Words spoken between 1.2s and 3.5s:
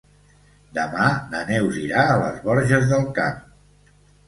na Neus irà a les Borges del Camp.